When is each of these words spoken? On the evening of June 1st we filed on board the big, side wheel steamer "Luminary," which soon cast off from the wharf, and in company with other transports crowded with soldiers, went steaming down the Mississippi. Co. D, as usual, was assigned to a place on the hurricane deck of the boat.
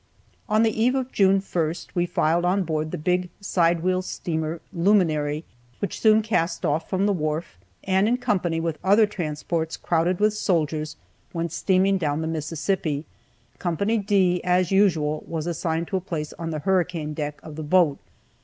On 0.49 0.63
the 0.63 0.81
evening 0.83 1.01
of 1.01 1.11
June 1.11 1.39
1st 1.39 1.89
we 1.93 2.07
filed 2.07 2.43
on 2.43 2.63
board 2.63 2.89
the 2.89 2.97
big, 2.97 3.29
side 3.39 3.83
wheel 3.83 4.01
steamer 4.01 4.59
"Luminary," 4.73 5.45
which 5.77 6.01
soon 6.01 6.23
cast 6.23 6.65
off 6.65 6.89
from 6.89 7.05
the 7.05 7.13
wharf, 7.13 7.55
and 7.83 8.07
in 8.07 8.17
company 8.17 8.59
with 8.59 8.79
other 8.83 9.05
transports 9.05 9.77
crowded 9.77 10.19
with 10.19 10.33
soldiers, 10.33 10.95
went 11.33 11.51
steaming 11.51 11.99
down 11.99 12.21
the 12.21 12.27
Mississippi. 12.27 13.05
Co. 13.59 13.75
D, 13.75 14.43
as 14.43 14.71
usual, 14.71 15.23
was 15.27 15.45
assigned 15.45 15.87
to 15.89 15.97
a 15.97 16.01
place 16.01 16.33
on 16.33 16.49
the 16.49 16.57
hurricane 16.65 17.13
deck 17.13 17.39
of 17.43 17.55
the 17.55 17.61
boat. 17.61 17.99